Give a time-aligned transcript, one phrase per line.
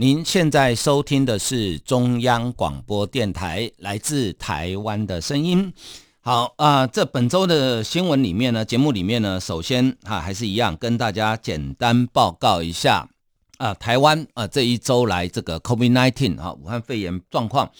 [0.00, 5.70] 您现在收听的是中央广播电台来自台湾的声音。
[6.22, 13.06] 好啊，这本周的新闻里面呢，节目里面呢，首先啊，还是一样跟大家简单报告一下
[13.58, 17.70] 啊，台湾啊这一周来这个 COVID-19 啊，武汉肺炎状况。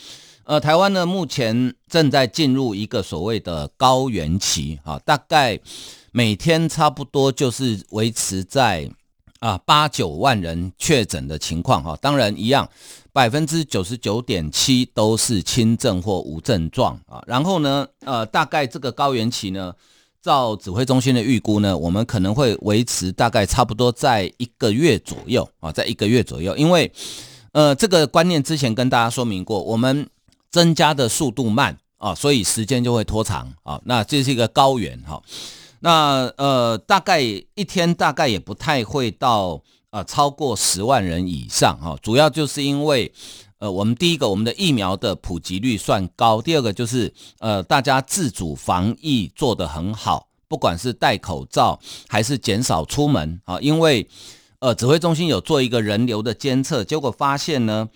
[0.45, 5.59] 呃，台湾呢目前正在进入一个所谓的高原期啊，大概
[6.13, 8.91] 每天差不多就是维持在。
[9.41, 12.69] 啊，八九万人确诊的情况哈，当然一样，
[13.11, 17.23] 百分之九十九点七都是轻症或无症状啊。
[17.27, 19.75] 然后呢，呃，大概这个高原期呢，
[20.23, 26.93] 照指挥中心的预估呢，我们可能会维持大概差不多在一个月左右啊，在一个月左右，因为
[27.53, 30.07] 呃，这个观念之前跟大家说明过，我们
[30.51, 33.81] 增加的速度慢啊，所以时间就会拖长啊。
[33.87, 35.23] 那这是一个高原哈。
[35.83, 43.11] 那呃，大概一天大概也不太会到呃超过十万人以上哈，主要就是因为
[43.59, 54.07] 呃，我们第一个我们的疫苗的普及率算高，第二个就是呃大家自主防疫做得很好，不管是戴口罩还是减少出门啊，因为
[54.59, 57.89] 呃指挥中心有做一个人流的监测，结果发现呢，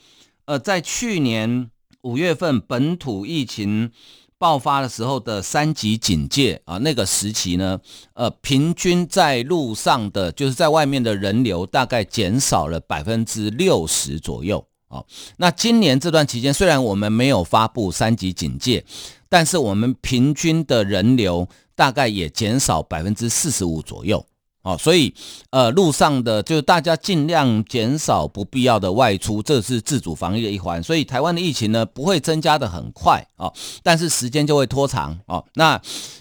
[0.47, 3.93] 呃在去年五月份本土疫情。
[4.39, 7.79] 爆发的时候的三级警戒啊，那个时期呢，
[8.15, 15.03] 呃，平均在路上的，就是在外面的人流大概减少了百分之六十左右啊。
[15.37, 18.85] 那今年这段期间，虽然我们没有发布三级警戒，
[19.29, 24.25] 但是我们平均的人流大概也减少百分之四十五左右。
[24.65, 25.15] 哦，所以，
[25.51, 30.83] 呃，路上的就是大家尽量减少不必要的外出，这是自主防疫的一环。
[30.83, 33.53] 所以，台湾的疫情呢不会增加的很快啊，
[33.83, 35.45] 但是时间就会拖长哦。
[35.53, 35.79] 那，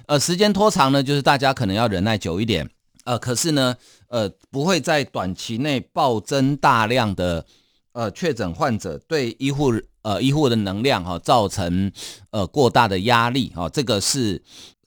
[0.07, 2.69] 呃，时间拖长呢，就是大家可能要忍耐久一点，
[3.05, 3.73] 呃，可是呢，
[4.09, 7.45] 呃，不会在短期内暴增大量的
[7.93, 9.71] 呃确诊患者，对医护
[10.01, 11.89] 呃医护的能量哈造成
[12.31, 14.43] 呃过大的压力哈，这个是。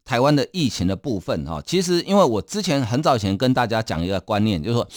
[0.06, 4.88] 台湾的疫情的部分，哈，其实因为我之前很早前跟大家讲一个观念，就是说，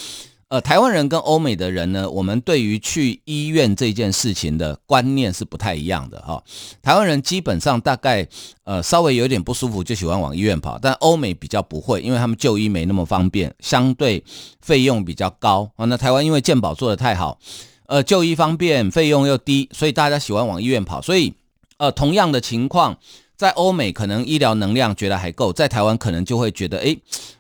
[0.49, 6.43] 呃，台湾人跟欧美的人呢，我们对于去医院这件事情的观念是不太一样的，哈。
[6.83, 8.27] 台湾人基本上大概，
[8.65, 14.23] 呃，稍微有点不舒服就喜欢往医院跑，但欧美比较不会，因为他们就医没那么方便，相对
[14.61, 15.85] 费用比较高啊。
[15.85, 17.39] 那台湾因为健保做得太好，
[17.87, 21.01] 呃，就医方便，费用又低，所以大家喜欢往医院跑。
[21.01, 21.33] 所以，
[21.77, 22.97] 呃，同样的情况。
[23.39, 26.93] 在欧美可能医疗能量觉得还够，在台湾可能就会觉得，哎，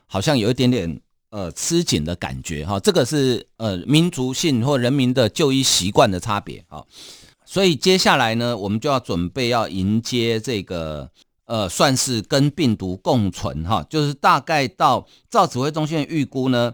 [0.07, 2.79] 好像有一点点呃吃紧的感觉哈。
[2.79, 6.85] 这个是呃民族性或人民的就医习惯的差别哈。
[7.43, 11.11] 所以接下来呢，我们就要准备要迎接这个
[11.43, 16.73] 呃，算是跟病毒共存哈，就是大概到照指挥中心预估呢。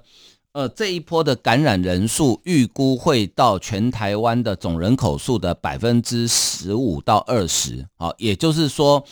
[0.55, 9.05] 呃，这一波的感染人数预估会到全台湾的总人口数的百分之十五到二十，好，也就是说，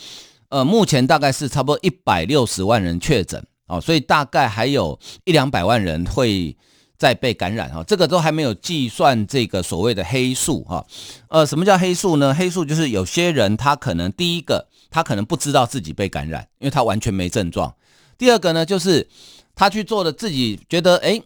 [0.48, 6.56] 呃，目前大概是差不多一百六十万人确诊，哦，所以大概还有一两百万人会
[6.96, 10.86] 再被感染，哈，这个都还没有计算这个所谓的黑数，哈，
[11.28, 12.32] 呃，什么叫黑数呢？
[12.32, 17.68] 黑数就是有些人他可能第一个他可能不知道自己被感染，因为他完全没症状；
[18.16, 19.06] 第二个呢，就是
[19.54, 21.20] 他去做了自己觉得，哎。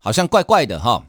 [0.00, 1.04] 好像怪怪的哈，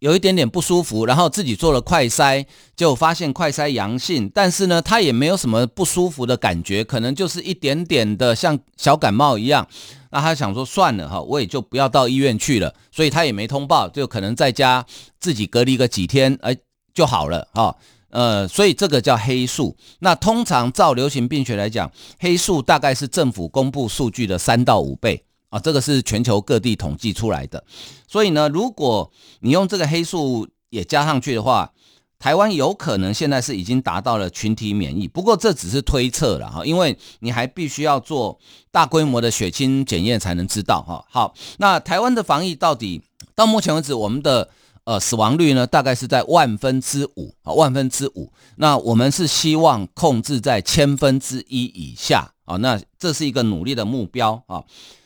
[0.00, 2.44] 有一点点不舒服，然后自己做了快筛，
[2.76, 9.66] 就发现快筛阳性，但是呢，他也没有什么不舒服的感觉，可能就是一点点的像小感冒一样。
[10.10, 14.84] 那他想说算了哈，我也就不要到医院去了，所以他也没通报，就可能在家
[15.18, 16.54] 自己隔离个几天，哎，
[16.92, 17.76] 就好了哈。
[18.10, 19.74] 呃，所以这个叫黑数。
[20.00, 25.24] 那通常照流行病学来讲，黑数大概是政府公布数据的三到五倍。
[25.52, 27.62] 啊，这个是全球各地统计出来的，
[28.08, 31.70] 所以呢，如果你用这个黑数也加上去的话，
[32.18, 35.06] 台湾有可能现在是已经达到了群体免疫。
[35.06, 38.38] 不过这只是推测了哈，因为你还必须要做
[38.70, 41.04] 大规模的血清检验才能知道哈。
[41.10, 43.02] 好，那台湾的防疫到底
[43.34, 44.48] 到目前为止，我们的
[44.84, 48.32] 呃死亡率呢，大概是在万分之五啊，万分之五。
[48.56, 54.64] 那我们是希望控制在千分之一以下啊，那这是一个努力的目标啊。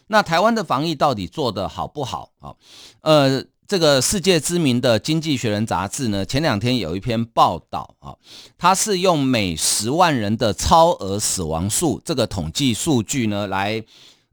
[0.09, 2.55] 那台湾的防疫到底做得好不好啊？
[3.01, 8.15] 呃，这个世界知名的《经济学人》杂志呢，前两天有一篇报道啊，
[8.57, 13.83] 它是用每十万人的超额死亡数这个统计数据呢，来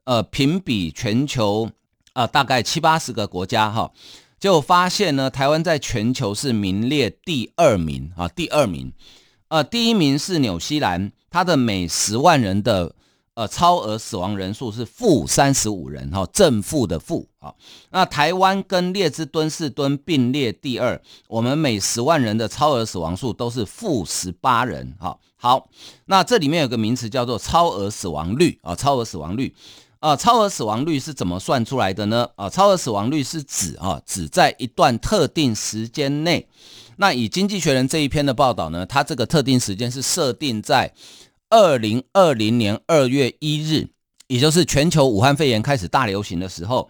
[0.04, 1.72] 呃评比全球
[2.14, 3.92] 啊、呃、大概七八十个国家哈，
[4.40, 8.94] 就发现呢，台湾在全球是名列第二名啊，第二名，
[9.48, 12.94] 呃，第一名是纽西兰，它的每十万人的。
[13.36, 17.52] 呃，超额死亡人数是负三十五人，哈，正负的负啊。
[17.90, 25.18] 那台湾跟列支敦士敦并列第二，我们每十万人的超额死亡数都是负十八人，哈。
[25.36, 25.68] 好，
[26.06, 29.56] 那这里面有个名词叫做超额死亡率啊，超额死亡率
[29.98, 32.30] 啊，超额死亡率是怎么算出来的呢？
[32.36, 36.48] 啊，超额死亡率是指啊，指在一段特定时间内，
[36.98, 40.94] 那以经济学人这一篇的报道呢，它这个特定时间是设定在。
[41.50, 43.90] 二零二零年二月一日，
[44.26, 46.90] 也就是全球武汉肺炎开始大流行的时候，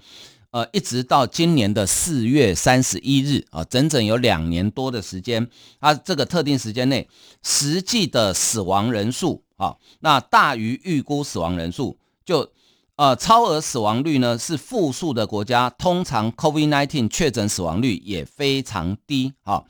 [0.52, 5.50] 呃，一直到今年的四月三十一日啊，整整有两年多的时间。
[5.82, 7.10] 它这个特定时间内，
[7.44, 12.50] 实际的死亡人数啊，那大于预估死亡人数，就
[12.96, 19.64] 呃超额死亡率呢是负数的国家，通常 COVID-19 确诊死亡率也非常低啊。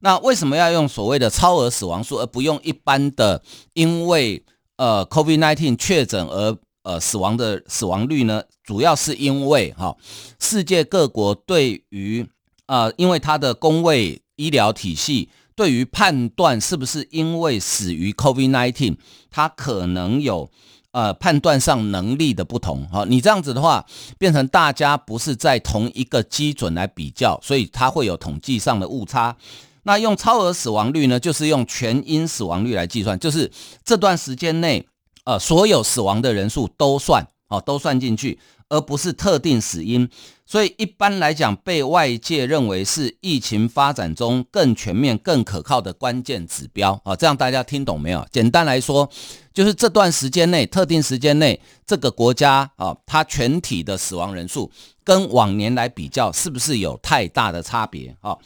[0.00, 3.42] 那为什么要用所谓的超额死亡数，而不用一般的
[3.74, 4.44] 因为
[4.76, 8.42] 呃 COVID-19 确诊而呃死亡的死亡率呢？
[8.62, 9.96] 主要是因为哈，
[10.38, 12.26] 世界各国对于
[12.66, 18.96] 呃，因为它的公卫医疗体系对于判断是不是因为死于 COVID-19，
[19.28, 20.48] 它可能有
[20.92, 22.86] 呃判断上能力的不同。
[22.88, 23.84] 哈，你这样子的话，
[24.18, 29.36] 变成大家不是在同一个基准来比较，所以它会有统计上的误差。
[29.82, 33.50] 那用超额死亡率呢，就是用全因死亡率来计算，就是
[33.82, 34.86] 这段时间内，
[35.24, 38.38] 呃，所有死亡的人数都算，哦，都算进去，
[38.68, 40.08] 而不是特定死因。
[40.44, 47.00] 所以一般来讲，被外界认为是疫情发展中更全面、更可靠的关键指标。
[47.04, 48.26] 啊，这样大家听懂没有？
[48.32, 49.08] 简单来说，
[49.52, 54.70] 就是这段时间内，特定时间内，这个国家啊，它全体的死亡人数
[55.02, 58.16] 跟往年来比较，是不是有太大的差别？
[58.20, 58.36] 啊，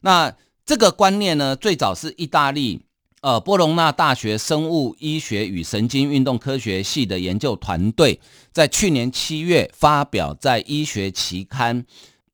[0.00, 0.34] 那。
[0.66, 2.86] 这个观念呢，最早是意大利
[3.20, 8.18] 呃波隆纳大学生物医学与神经运动科学系的研究团队
[8.50, 11.84] 在去年七月发表在医学期刊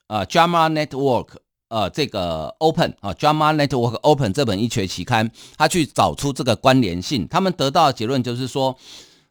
[0.07, 1.39] 呃 JAMA Network
[1.71, 8.77] 呃这个 Open 啊 JAMA Network Open 这本医学期刊，他去找出这个关联性，他们得到的结论就是说，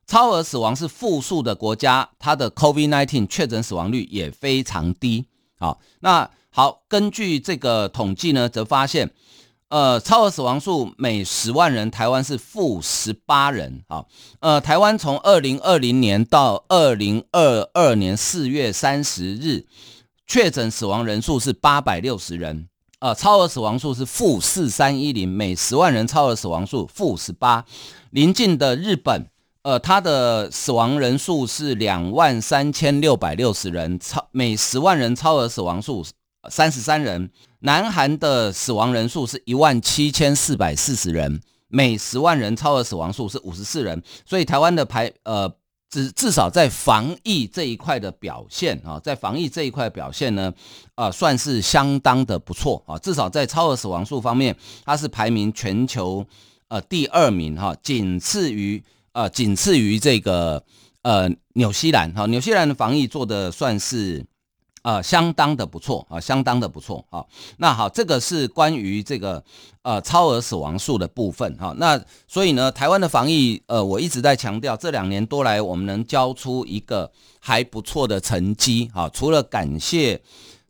[0.08, 5.28] 超额死亡是负数的国家，它的 COVID-19 确诊死亡率也非常低。
[5.60, 6.28] 好，那。
[6.52, 9.12] 好，根据这个统计呢，则发现，
[9.70, 13.84] 呃，超额死亡数每十万人，台湾是负十八人。
[13.88, 14.04] 啊，
[14.40, 19.68] 呃，台湾从二零二零年到二零二二年四月三十日，
[20.30, 27.66] 确诊死亡人数是八百六十人，呃，超额死亡数是负四三一零，每十万人超额死亡数负十八。
[28.12, 29.26] 邻近的日本，
[29.64, 36.06] 呃，它的死亡人数是两万三千六百六十人，超每十万人超额死亡数。
[36.48, 45.52] 三十三人，南韩的死亡人数是一万七千四百四十人，每十万人超额死亡数是五十四人，所以台湾的排呃
[45.90, 50.54] 至至少在防疫这一块的表现啊，在防疫这一块表现呢，
[50.96, 54.56] 啊算是相当的不错啊，至少在超额死亡数方面，
[54.86, 56.26] 它是排名全球
[56.68, 60.64] 呃第二名哈，仅次于呃仅次于这个
[61.02, 64.26] 呃纽西兰哈，纽西兰的防疫做的算是。
[64.82, 67.26] 呃，相当的不错啊，相当的不错啊。
[67.58, 69.44] 那好，这个是关于这个
[69.82, 71.76] 呃超额死亡数的部分哈。
[71.78, 79.10] 那所以呢，台湾的防疫呃，我一直在强调，这两年多来我们能交出一个还不错的成绩啊。
[79.10, 80.22] 除了感谢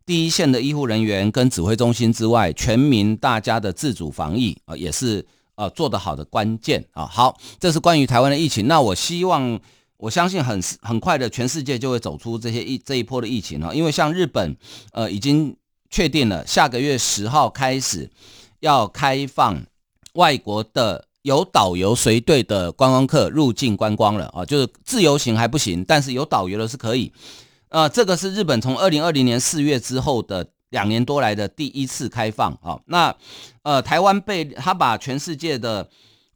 [0.04, 5.24] 第一线的医护人员跟指挥中心之外，全民大家的自主防疫啊，也是
[5.54, 7.06] 呃做得好的关键啊。
[7.06, 8.66] 好，这是关于台湾的疫情。
[8.66, 9.60] 那我希望。
[10.00, 14.56] 我相信很很快的，全世界就会走出这些疫这一波的疫情哈，因为像日本，
[14.92, 15.54] 呃，已经
[15.90, 18.10] 确定了下个月十号开始
[18.60, 19.62] 要开放
[20.14, 27.12] 外国的有导游随队的观光客入境观光了啊，就是自由行还不行，但是有导游的是可以。
[27.68, 32.80] 呃，这个是日本从二零二零年四月之后的两年多来的第一次开放啊。
[32.86, 33.14] 那
[33.62, 35.90] 呃，台湾被他把全世界的。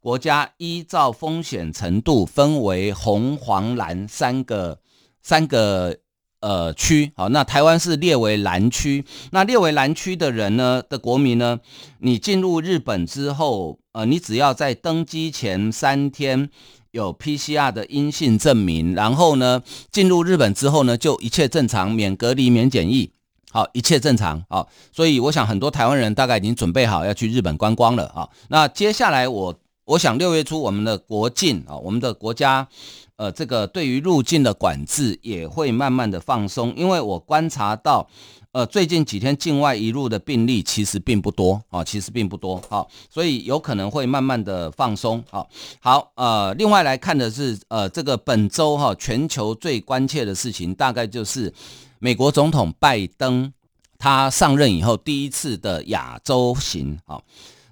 [0.05, 4.77] 国家依照风险程度分为红、黄、蓝三个
[5.23, 5.97] 三个
[6.41, 9.03] 呃区，好，那台湾是列为蓝区。
[9.31, 11.59] 那列为蓝区的人呢的国民呢，
[12.01, 16.51] 你进入日本之后，呃，你只要在登机前三天
[16.91, 23.11] 有 PCR 的阴性证明，然后呢进入日本之后呢就一切正常，免隔离、免检疫。
[23.49, 24.69] 好，一切正常好。
[24.91, 28.29] 所以我想很多台湾人大概已经准备好要去日本观光了啊。
[28.49, 32.67] 那接下来我我想六月初我们的国境啊，我们的国家
[33.15, 38.07] 呃这个对于入境的管制也会慢慢的放松，因为我观察到。
[38.51, 45.49] 呃，最近几天境外移入的病例其实并不多啊，其实并不多，好，所以有可能会慢慢的放松，好，
[45.81, 51.53] 好，呃，另外来看的是，呃，这个本周哈，全球最关切的事情，大概就是
[51.99, 53.51] 美国总统拜登
[53.97, 57.19] 他上任以后第一次的亚洲行，啊，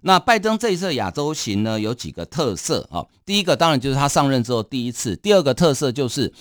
[0.03, 6.31] 那拜登这一次亚洲行呢，有几个特色啊，第一个当然就是他上任之后第一次，第二个特色就是。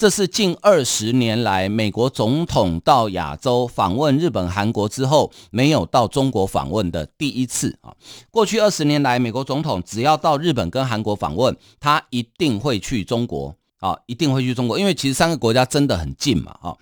[0.00, 7.92] 这是近二十年来美国总统到亚洲访问日本、韩国之后，没有到中国访问的第一次啊。
[8.30, 16.74] 过去二十年来，美国总统只要到日本跟韩国访问，他一定会去中国啊，一定会去中国，因为其实三个国家真的很近嘛啊。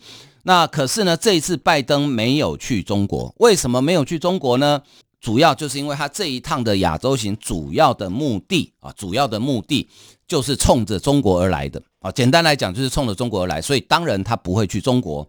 [0.45, 4.81] 那可是呢，这一次拜登没有去中国，为什么没有去中国呢？
[5.21, 9.89] 主要就是因为他这一趟的亚洲行，主要的目的啊，主要的目的
[10.27, 11.83] 就是冲着中国而来的。
[12.01, 15.27] 啊，简单来讲就是冲着中国而来，所以当然他不会去中国。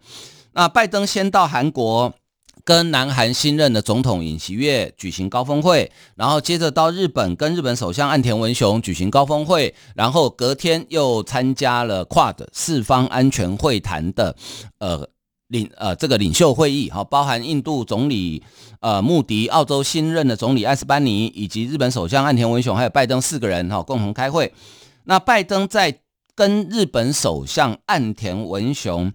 [0.52, 2.12] 那拜登先到韩国，
[2.64, 14.36] 跟南韩新任的总统尹锡悦举行高峰会，然后接着到日本，跟日本首相岸田文雄举行高峰会，然后隔天又参加了 QUAD 四方安全会谈的
[14.78, 15.08] 呃
[15.50, 18.42] 领呃这个领袖会议，哈，包含印度总理
[18.80, 24.52] 呃穆迪、澳洲新任的总理艾斯班尼以及日本首相岸田文雄还有拜登四个人哈共同开会。
[25.04, 26.00] 那拜登在
[26.34, 29.12] 跟日本首相岸田文雄，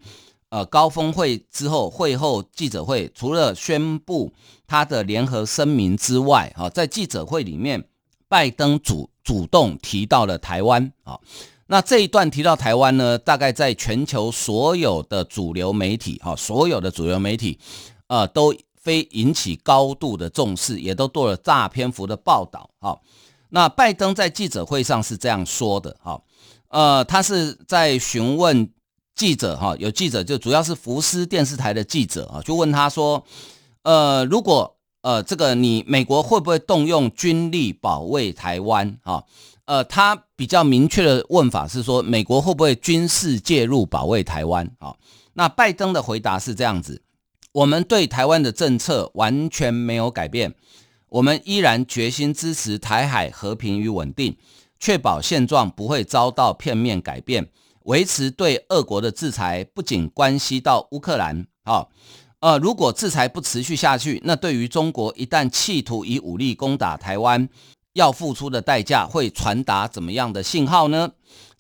[0.50, 4.34] 呃，高峰会之后会后记者会，除了宣布
[4.68, 7.84] 他的联合声明之外，哈，在记者会里面，
[8.28, 11.18] 拜登主主动提到了台湾，啊，
[11.68, 17.58] 那这一段提到台湾呢，大概在全球所有的主流媒体，哈，所有的主流媒体，
[18.08, 23.00] 呃，都非引起高度的重视，也都做了大篇幅的报道，哈，
[23.50, 26.22] 那拜登在记者会上是这样说的，哈。
[26.68, 28.70] 呃，他是在询问
[29.16, 33.24] 记者哈，有记者就主要是福斯电视台的记者啊，就问他说，
[33.82, 39.24] 呃，如果呃这个你美国会不会动用军力保卫台湾啊？
[39.66, 44.96] 呃，他比较明确的问法是说，美国会不会军事介入保卫台湾啊？
[45.34, 47.02] 那拜登的回答是这样子，
[47.52, 50.54] 我们对台湾的政策完全没有改变，
[51.10, 54.38] 我们依然决心支持台海和平与稳定。
[54.78, 57.50] 确保现状不会遭到片面改变，
[57.86, 61.88] 维持对俄国的制裁，不仅关系到乌克兰，啊，
[62.42, 67.48] 呃，如果制裁不持续下去，那对于中国一旦企图以武力攻打台湾，
[67.96, 71.12] 要付出的代价会传达怎么样的信号呢？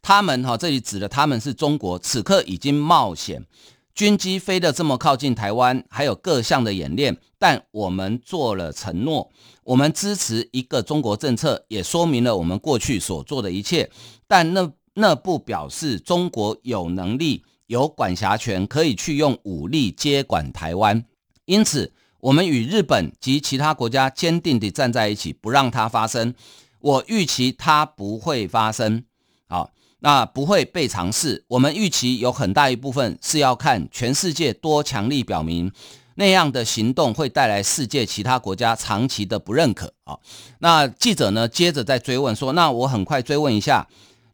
[0.01, 3.45] 他们哈，这里指的他们是中国，此刻已经冒险。
[3.93, 9.31] 军机飞得这么靠近台湾，还有各项的演练，但我们做了承诺，
[9.63, 13.89] 我们支持一个中国政策，也说明了我们过去所做的一切。
[14.27, 21.05] 但那那不表示中国有能力、有管辖权，可以去用武力接管台湾。
[21.45, 21.93] 因此，
[22.25, 26.33] 我们与日本及其他国家坚定地站在一起，不让它发生。
[26.79, 29.03] 我预期它不会发生。
[29.47, 29.71] 好。
[29.99, 31.45] 那不会被尝试。
[31.47, 35.71] 我们预期有很大一部分是要看全世界多强力表明
[36.15, 40.19] 那样的行动会带来世界其他国家长期的不认可啊。
[40.59, 43.87] 那记者呢，接着再追问说：“那我很快追问一下，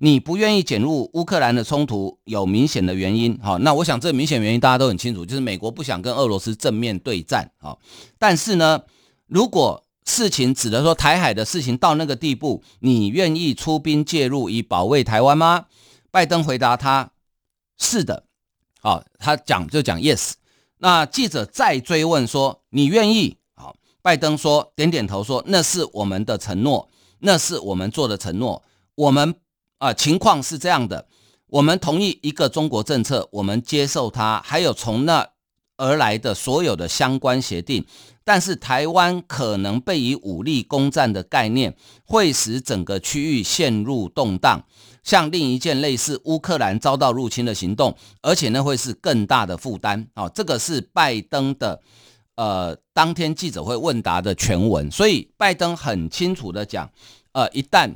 [0.04, 3.38] 你不愿意卷入乌克兰的冲突有明显的原因？
[3.40, 7.80] 好，那我想这明显原因大家都很清楚，就是美国不想跟俄罗斯正面对战好。
[8.18, 8.82] 但是呢，
[9.28, 15.66] 如果事情指的说台海的事情到那个地步，你愿意出兵介入以保卫台湾吗？
[16.10, 17.12] 拜登回答他
[17.78, 18.26] 是的，
[18.82, 20.32] 好，他讲就讲 yes。
[20.80, 23.38] 那记者再追问说你愿意？
[23.54, 26.90] 好，拜登说点点头说那是我们的承诺，
[27.20, 28.64] 那是我们做的承诺。
[28.96, 29.36] 我们
[29.82, 31.08] 啊、情况是这样的，
[31.48, 35.28] 我们同意一个中国政策，我们接受它，还有从那
[35.76, 37.84] 而来的所有的相关协定。
[38.24, 44.64] 但是台湾可能被以武力攻占的概念，会使整个区域陷入动荡，
[45.04, 50.08] 像另一件类似乌克兰遭到入侵的行动，而且呢会是更大的负担。
[50.14, 51.82] 哦，这个是拜登的
[52.36, 56.88] 呃当天记者会问答的全文，所以拜登很清楚的讲，
[57.32, 57.92] 呃，一旦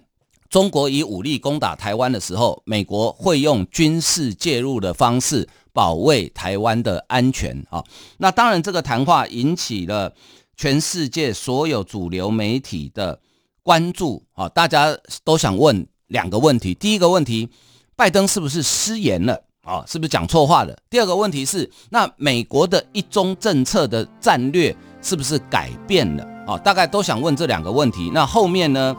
[0.50, 5.48] 中国以武力攻打台湾的时候，美国会用军事介入的方式。
[5.76, 7.84] 保卫台湾的安全啊！
[8.20, 10.14] 那当然，这个谈话引起了
[10.56, 13.20] 全世界所有主流媒体的
[13.62, 14.48] 关注啊！
[14.48, 17.50] 大家都想问两个问题：第一个问题，
[17.94, 20.74] 拜登是不是失言了啊，是不是讲错话了？
[20.90, 26.24] 第二个问题是，那美国的一中政策的战略是不是改变了？
[26.48, 28.10] 啊，大概都想问这两个问题。
[28.14, 28.96] 那后面呢，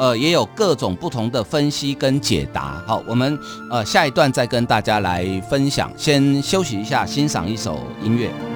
[0.00, 2.82] 呃，也有各种不同的分析跟解答。
[2.86, 3.38] 好，我们
[3.70, 5.92] 呃下一段再跟大家来分享。
[5.94, 8.49] 先休息一下，欣赏一首音乐。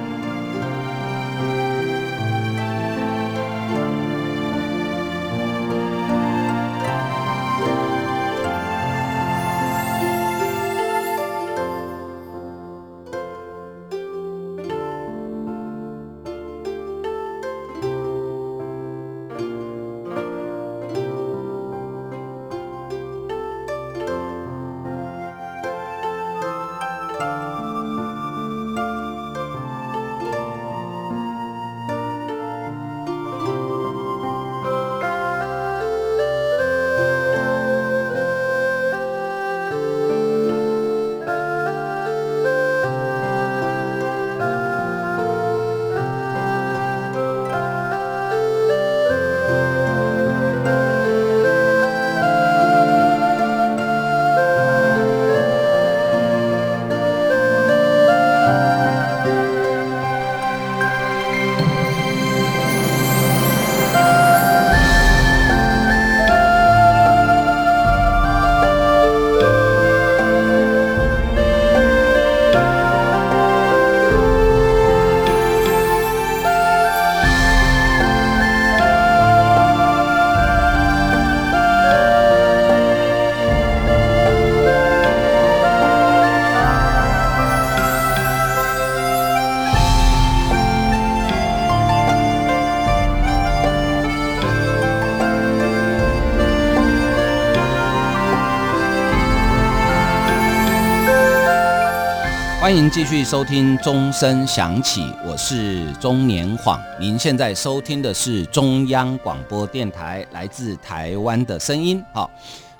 [102.64, 106.83] 欢迎继续收听钟声响起，我是钟年晃。
[106.99, 112.02] 您现在收听的是中央广播电台来自台湾的声音。
[112.14, 112.30] 好，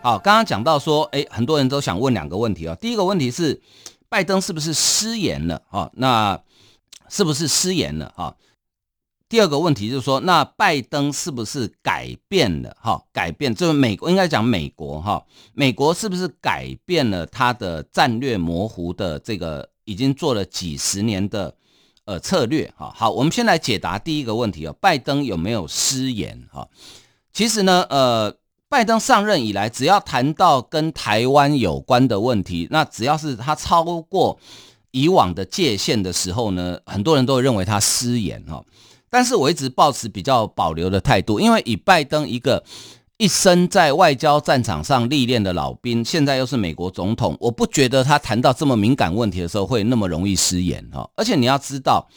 [0.01, 2.75] 好，刚刚讲到说，诶，很多人都想问两个问题哦。
[2.81, 3.61] 第一个问题是，
[4.09, 5.61] 拜登是不是失言了？
[5.69, 6.41] 啊，那
[7.11, 8.11] 是不是失言了？
[8.17, 8.35] 啊？
[9.29, 12.75] 第二个问题就是说，那拜登是不是改变了？
[12.81, 19.69] 哈，改变，就是美国应该讲美国哈，美国是不是改变了他的战略模糊的这个？
[19.85, 21.55] 已经做了几十年的
[22.05, 26.69] 呃策略哈，好，我们先来解答第一个问题哦，拜登有没有失言哈？
[27.33, 28.35] 其实呢，呃，
[28.69, 34.39] 拜登上任以来，只要谈到跟台湾有关的问题，那只要是他超过
[34.91, 38.65] 以往的界限的时候呢，很多人都认为他失言哈。
[39.11, 42.65] 但是我一直抱持比较保留的态度，因为以拜登一个。
[43.17, 51.09] 一生在外交战场上历练的老兵，现在又是美国总统，我不觉得他谈到这么敏感问题的时候会那么容易失言哈。
[51.15, 52.09] 而且你要知道，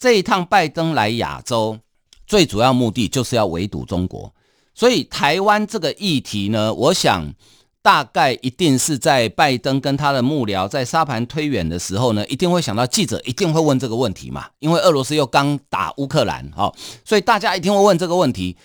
[0.00, 1.78] 这一趟拜登来亚洲，
[2.26, 4.34] 最主要目的就是要围堵中国，
[4.74, 7.32] 所以台湾这个议题呢，我想
[7.80, 16.72] 大概一定是在拜登跟他的幕僚在沙盘推演的时候呢，一定会想到记者一定会问这个问题嘛，因为俄罗斯又刚打乌克兰哈，
[17.04, 18.56] 所以大家一定会问这个问题。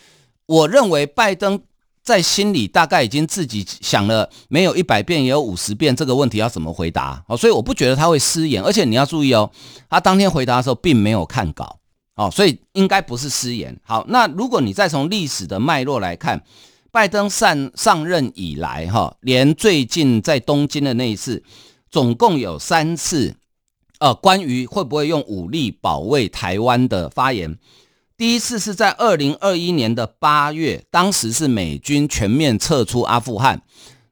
[0.47, 1.62] 我认为拜登
[2.01, 9.51] 在心里大概已经自己想了，没有一百遍也有五十遍这个问题要怎么回答哦，所以我不觉得他会失言，而且你要注意哦，
[9.89, 11.79] 他当天回答的时候并没有看稿
[12.15, 13.77] 哦，所以应该不是失言。
[13.83, 16.41] 好，那如果你再从历史的脉络来看，
[16.91, 21.43] 拜登上上任以来哈，连最近在东京的那一次，
[21.91, 23.36] 总共有三次，
[23.99, 27.57] 呃，关于会不会用武力保卫台湾的发言。
[28.17, 33.62] 第一次是在二零二一年的八月，当时是美军全面撤出阿富汗。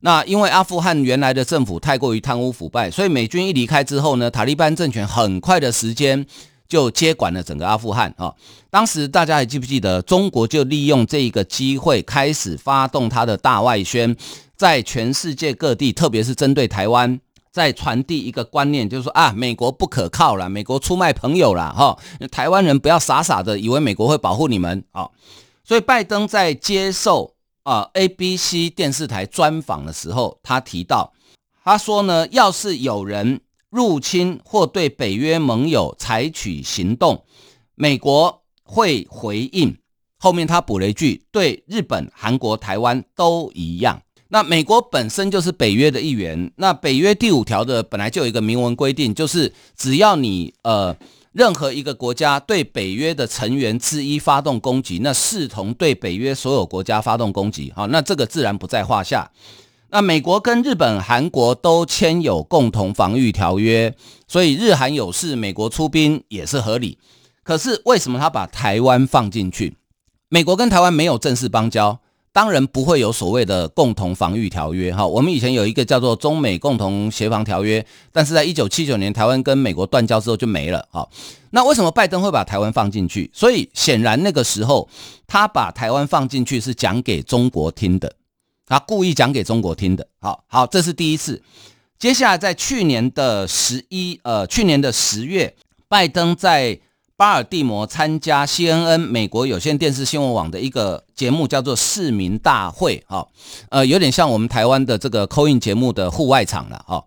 [0.01, 6.23] 那因为阿富汗原来的政府太过于贪污腐败，所以美军一离开之后呢，塔利班政权很快的时间
[6.67, 8.31] 就接管了整个阿富汗啊。
[8.69, 14.15] 当时大家还记不记得，中国就利用这一个机会开始发动他的大外宣，
[14.55, 17.19] 在全世界各地，特别是针对台湾。
[17.55, 21.97] 在传递一个观念，就是说啊，美国不可靠了，美国出卖朋友了，哈，
[22.29, 25.09] 台湾人不要傻傻的以为美国会保护你们啊。
[25.63, 31.13] 所以拜登在接受啊 ABC 电视台专访的时候，他提到，
[31.63, 33.39] 他说呢，要是有人
[33.69, 37.23] 入侵或对北约盟友采取行动，
[37.75, 39.77] 美国会回应。
[40.17, 44.01] 后面他补了一句，对日本、韩国、台湾都一样。
[44.29, 50.95] 那美国本身就是北约的一员，那北约第五条的本来就有一个明文规定，就是只要你呃
[51.31, 59.29] 任何一个国家对北约的成员之一发动攻击，那视同对北约所有国家发动攻击，好，那这个自然不在话下。
[59.91, 63.95] 那美国跟日本、韩国都签有共同防御条约，
[64.27, 66.97] 所以日韩有事，美国出兵也是合理。
[67.43, 69.77] 可是为什么他把台湾放进去？
[70.27, 71.99] 美国跟台湾没有正式邦交，
[72.35, 74.93] 当然不会有所谓的共同防御条约。
[74.93, 80.85] 哈，我们以前有一个叫做中美共同协防条约，但是在一九七九年台湾跟美国断交之后就没了。
[80.91, 81.07] 哈，
[81.51, 83.31] 那为什么拜登会把台湾放进去？
[83.33, 84.89] 所以显然那个时候
[85.25, 88.13] 他把台湾放进去是讲给中国听的。
[88.67, 91.41] 他故意讲给中国听的，好好，这是第一次。
[91.97, 95.55] 接下来，在去年的十一，呃，去年的十月，
[95.87, 96.77] 拜登在
[97.17, 103.25] 巴尔的摩参加 CNN 美国有线电视新闻网的一个节目，叫做《市民大会》，哈，
[103.69, 107.05] 呃，有点像我们台湾的这个 Coen 节目的户外场了，哈，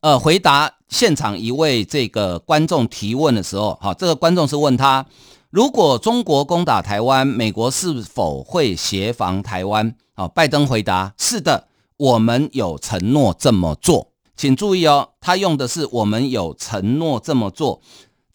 [0.00, 5.04] 呃，回答现场一位这个观众提问的时候，哈，这个观众是问他，
[5.50, 9.92] 如果中国攻打台湾，美国是否会协防台湾？
[10.14, 11.66] 好，拜登回答：“是的，
[11.96, 14.12] 我们有承诺这么做。
[14.36, 17.80] 请注意哦，他用的是‘我们有承诺这么做’。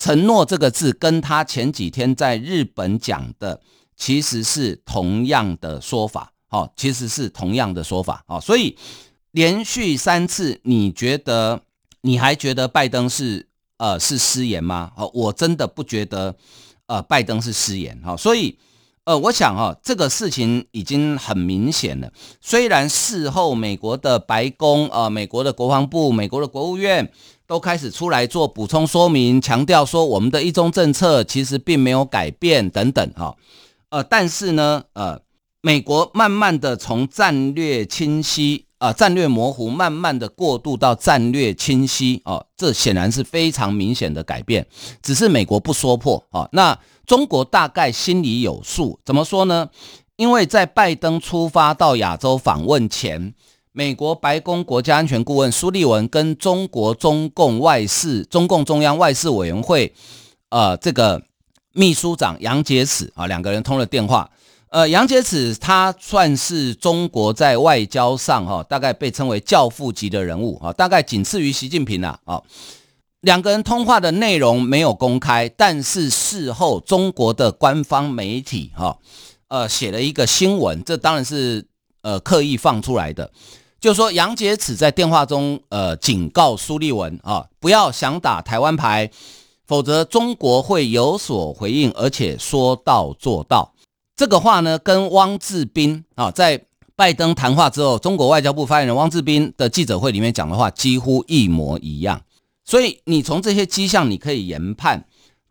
[0.03, 3.61] 承诺这个字跟他前几天在日本讲的
[3.95, 6.33] 其实是同样的说法。
[6.49, 8.21] 好，其实是同样的说法。
[8.27, 8.77] 好，所以
[9.31, 11.61] 连续三次，你觉得
[12.01, 14.91] 你还觉得拜登是呃是失言吗？
[14.97, 16.35] 好，我真的不觉得
[16.87, 17.97] 呃拜登是失言。
[18.03, 18.59] 好，所以。”
[19.05, 22.09] 呃，我想哈、哦，这个事情已经很明显了。
[22.39, 27.11] 虽然事后美国的白宫、呃，美国的国防部、美国的国务院
[27.53, 33.35] 都开始出来做补充说明，强调说我们的一中政策其实并没有改变等等哈、
[33.91, 35.21] 呃，但是呢，呃，
[35.61, 44.65] 美国慢慢的从战略清晰啊、呃，战略模糊，慢慢的过渡到战略清晰哦，这显然是非常明显的改变，
[45.03, 46.75] 只是美国不说破啊、那。
[47.05, 49.69] 中国大概心里有数，怎么说呢？
[50.15, 53.33] 因为在拜登出发到亚洲访问前，
[53.75, 59.91] 美国白宫国家安全顾问苏利文跟中国中共外事、中共中央外事委员会，
[60.49, 61.23] 呃，这个
[61.73, 64.29] 秘书长杨洁篪啊，两个人通了电话。
[64.69, 72.43] 呃，杨洁篪他算是中国在外交上哈，大概被称为教父级的人物啊，大概仅次于习近平了啊。
[73.21, 78.99] 两个人通话的内容没有公开，但是事后中国的官方媒体哈，
[79.47, 81.65] 呃，写了一个新闻，这当然是
[82.01, 83.31] 呃刻意放出来的，
[83.83, 89.11] 就说杨洁篪在电话中呃警告苏立文啊，不要想打台湾牌，
[89.67, 93.73] 否则中国会有所回应，而且说到做到。
[94.15, 96.63] 这个话呢，跟汪志斌啊在
[96.95, 102.21] 拜登谈话之后，中国外交部发言人汪志斌的记者会里面讲的话几乎一模一样。
[102.63, 105.03] 所以你从这些迹象，你可以研判，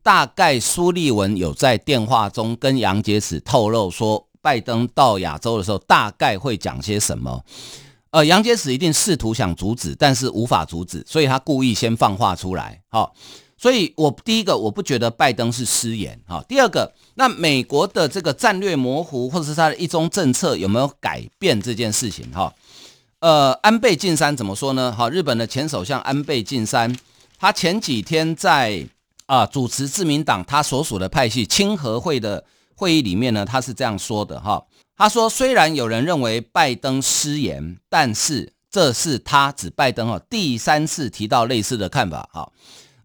[0.02, 7.44] 大概苏立文有在电话中跟杨洁篪透露说，拜登到亚洲的时候大概会讲些什么。
[8.12, 12.78] 呃，杨洁篪一定试图想阻止，但是无法阻止，所以他故意先放话出来。
[12.90, 13.14] 好，
[13.56, 16.20] 所以我第一个我不觉得拜登是失言。
[16.26, 22.30] 好，第二个，那美国的这个战略模糊或者是他的一中政策有没有改变这件事情？
[22.32, 22.52] 哈。
[23.20, 24.92] 呃，安倍晋三怎么说呢？
[24.92, 26.94] 哈，日本的前首相安倍晋三，
[27.38, 28.86] 他前几天在
[29.24, 32.44] 啊主持自民党他所属的派系清和会的
[32.74, 34.62] 会议里面呢，他是这样说的哈。
[34.96, 42.52] 他说，虽然有人认为拜登失言，但是这是他指拜登哈第三次提到类似的看法哈。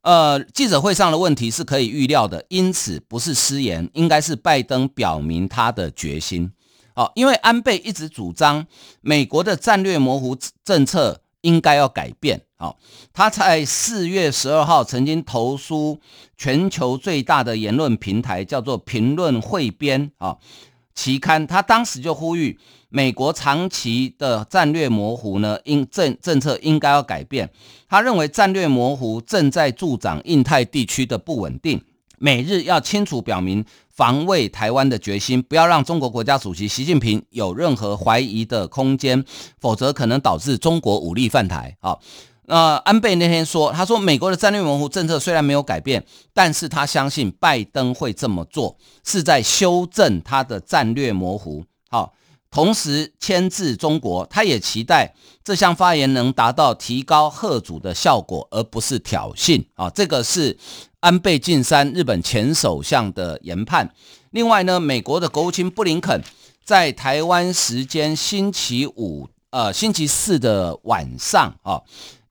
[0.02, 6.52] 呃，记者会上的问题是可以预料的，因此不是失言，应该是拜登表明他的决心。
[6.94, 8.66] 哦，因为安倍一直主张
[9.02, 12.42] 美国的战略模糊政策应该要改变。
[12.58, 12.78] 好，
[13.14, 16.00] 他在四月十二号曾经投书
[16.38, 20.38] 全球最大的言论平台，叫做《评论汇编》啊
[20.98, 22.58] 期刊，他当时就呼吁
[22.90, 27.48] 美国长期的战略模糊呢，应政政策应该要改变。
[27.88, 31.80] 他认为战略模糊正在助长印太地区的不稳定。
[32.18, 39.24] 美日要清楚表明防卫台湾的决心，不要让中国国家主席习近平有任何怀疑的空间，
[39.60, 41.78] 否则可能导致中国武力犯台。
[41.80, 42.02] 好，
[42.48, 51.66] 那安倍那天说，他说美国的战略模糊政策虽然没有改变，但是他相信拜登会这么做，是在修正他的战略模糊。
[51.90, 52.14] 好，
[52.50, 59.64] 同时牵制中国，他也期待这项发言能达到提高贺阻的效果，而不是挑衅。
[59.76, 60.58] 啊，这个是。
[61.00, 63.94] 安倍晋三，日本前首相的研判。
[64.32, 66.22] 另外呢，美国的国务卿布林肯
[66.66, 71.80] 在台湾时间星期五，呃，星期四的晚上啊，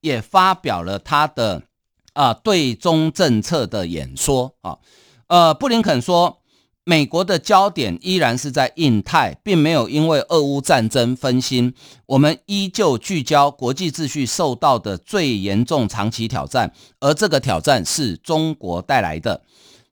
[0.07, 1.65] 也发表了他的
[2.13, 4.79] 啊对中政策的演说啊。
[5.27, 6.39] 呃，布林肯说，
[6.85, 11.75] 美国的焦点依然是在印太，并没有因为俄乌战争分心。
[12.07, 19.43] 我们依旧聚焦国际秩序受到的最严重长期挑战，而这个挑战是中国带来的。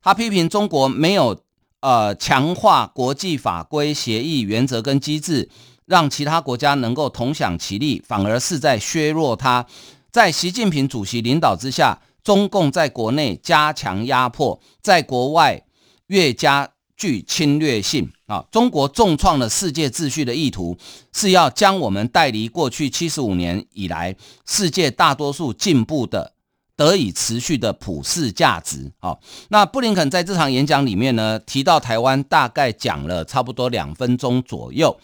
[0.00, 1.40] 他批评中国没有
[1.80, 5.48] 呃强化国际法规、协议、原则跟机制，
[5.86, 9.66] 让其他国家能够同享其利，反而是在削弱它。
[10.14, 15.60] 在习近平主席领导之下，中共在国内加强压迫，在国外
[16.06, 16.70] 越加。
[16.96, 18.44] 具侵略性啊！
[18.52, 20.78] 中国重创了世界秩序的意图，
[21.12, 24.14] 是要将我们带离过去七十五年以来
[24.46, 26.32] 世界大多数进步的、
[26.76, 28.92] 得以持续的普世价值。
[29.00, 34.96] 好，那布林肯在这场演讲里面呢，提到台湾，大概讲了差不多两分钟左右。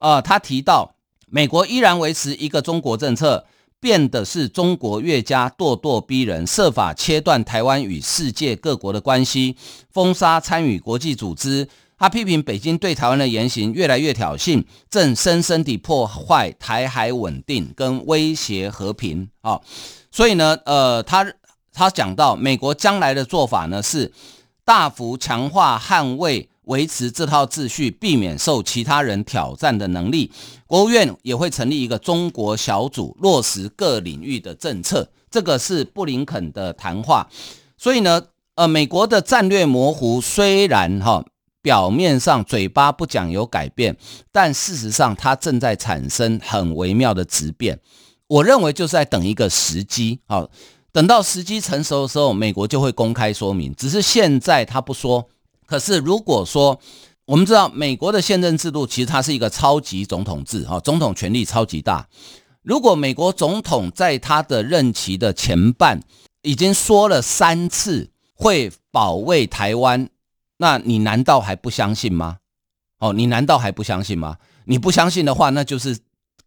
[0.00, 0.94] 呃，他提到
[1.30, 3.46] 美国依然维持一个中国政策。
[3.80, 9.56] 变的是中国越加咄咄逼人，设法切断台湾与世界各国的关系，
[9.92, 11.68] 封杀参与国际组织。
[11.96, 19.28] 他批评北京对台湾的言行越来越挑衅，正深深地破坏台海稳定跟威胁和平。
[19.40, 19.60] 啊，
[20.10, 21.26] 所以呢，呃，他
[21.72, 24.12] 他讲到美国将来的做法呢是
[24.64, 26.48] 大幅强化捍卫。
[26.68, 30.30] 维持这套秩序，避免受其他人挑战的能力。
[30.66, 35.08] 国务院也会成立一个中国小组，落实各领域的政策。
[35.30, 37.28] 这个是布林肯的谈话。
[37.76, 38.22] 所以呢，
[38.54, 41.24] 呃，美国的战略模糊虽然哈
[41.62, 43.96] 表面上嘴巴不讲有改变，
[44.30, 47.78] 但事实上它正在产生很微妙的质变。
[48.26, 50.50] 我认为就是在等一个时机，好，
[50.92, 53.74] 等到时机成熟的时候，美国就会公开说明。
[53.74, 55.30] 只是现在他不说。
[55.68, 56.80] 可是，如果说
[57.26, 62.08] 我们知道美国的宪政制度，其实它是一个超级总统制，哈，总统权力超级大。
[62.62, 66.00] 如果美国总统在他的任期的前半
[66.40, 70.08] 已经说了三次会保卫台湾，
[70.56, 72.38] 那你难道还不相信吗？
[72.98, 74.38] 哦，你难道还不相信吗？
[74.64, 75.98] 你不相信的话，那就是。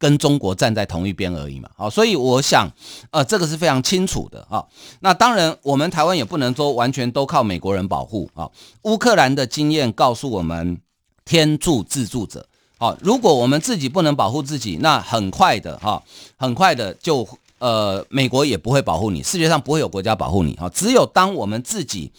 [0.02, 2.68] 跟中国站在同一边而已嘛，好，所以我想，
[3.12, 4.66] 呃，这个是非常清楚的啊。
[5.02, 8.50] 那当然，我们台湾也不能说完全都靠美国人保护啊。
[8.82, 10.82] 乌克兰的经验告诉我们，
[11.24, 12.48] 天助自助者。
[12.80, 16.02] 好，如果我们自己不能保护自己，那很快的哈，
[16.36, 17.28] 很快的就
[17.60, 20.68] 呃，美国也不会保护你，世界上不会有国家保护你哈。
[20.70, 22.12] 只有当我们自己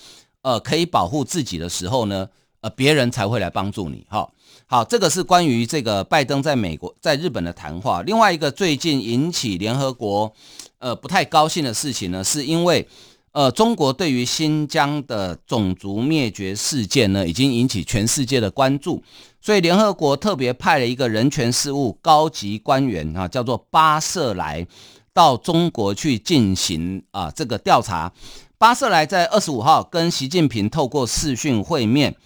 [0.42, 2.28] 呃可以保护自己的时候呢，
[2.60, 4.30] 呃，别人才会来帮助你哈。
[4.72, 8.00] 好，这个是关于这个拜登在美国、在日本的谈话。
[8.04, 10.32] 另外一个最近引起联合国
[10.78, 12.88] 呃不太高兴的事情呢，是因为
[13.32, 19.02] 呃中国对于新疆的种族灭绝事件呢，已经引起全世界的关注，
[19.42, 24.66] 所以联合国特别派了一个人权事务高级官员啊，叫做巴舍莱，
[25.12, 28.10] 到中国去进行啊这个调查。
[28.56, 32.16] 巴舍莱在二十五号跟习近平透过视讯会面。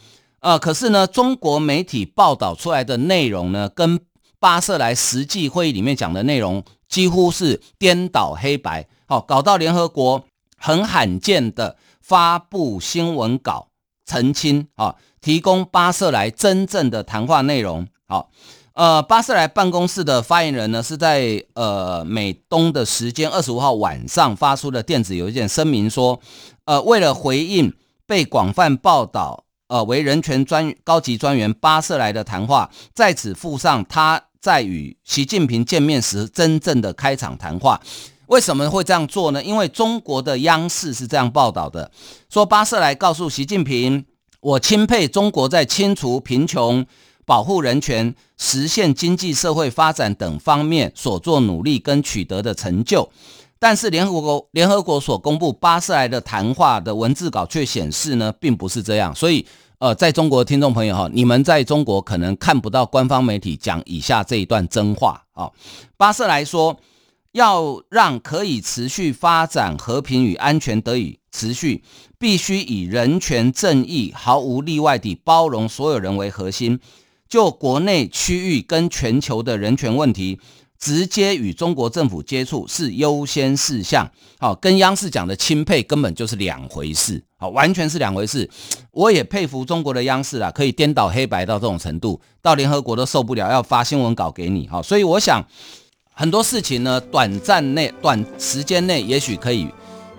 [0.46, 3.98] 呃，可是呢，中国媒体报道出来的内容呢，跟
[4.38, 10.22] 巴瑟莱实际会议里面讲的内容几乎是颠倒黑白，好，搞到联合国
[10.56, 13.70] 很罕见的发布新闻稿
[14.04, 17.88] 澄清，啊，提供巴瑟莱真正的谈话内容。
[18.06, 18.30] 好，
[18.74, 26.20] 呃，巴瑟莱办公室的发言人呢，是在呃美东的时间二十五号晚上发出的电子邮件声明说，
[26.66, 27.74] 呃，为了回应
[28.06, 29.45] 被广泛报道。
[29.68, 37.80] 呃，为人权专高级专员巴舍莱的谈话，在此附上他在与习近平见面时真正的开场谈话。
[38.26, 39.42] 为什么会这样做呢？
[39.42, 41.90] 因为中国的央视是这样报道的：
[42.28, 44.04] 说巴舍莱告诉习近平，
[44.40, 46.84] 我钦佩中国在清除贫穷、
[47.24, 53.10] 保护人权、实现经济社会发展等方面所做努力跟取得的成就。
[53.58, 59.14] 但是联合国联合国所公布巴舍莱的谈话的文字稿却显示呢，并不是这样。
[59.14, 59.46] 所以，
[59.78, 65.50] 呃，在中国听众朋友哈，你们在中国可能看不到官方媒体讲以下这一段真话啊。
[65.96, 66.78] 巴舍莱说，
[67.32, 71.82] 要让可以持续发展、和平与安全得以持续，
[72.18, 76.78] 必须以人权、正义毫无例外地包容所有人为核心，
[77.28, 80.38] 就国内、区域跟全球的人权问题。
[80.78, 88.48] 直接与中国政府接触是优先事项，好，跟央视讲的钦佩根本就是两回事，好，完全是两回事。
[88.90, 95.44] 我也佩服中国的央视啊，可以颠倒黑白到这种程度，到联合国都受不了，要发新闻稿给你，好，所以我想
[96.12, 99.68] 很多事情呢，短暂内、短时间内也许可以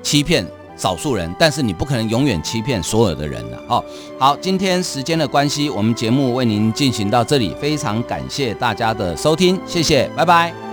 [0.03, 0.45] 欺骗。
[0.77, 3.61] 少数人，但是你不可能永远欺骗所有的人了。
[3.67, 3.83] 哦，
[4.19, 10.66] 好，今天时间的关系，我们节目为您进行到这里，非常感谢大家的收听，谢谢，拜拜。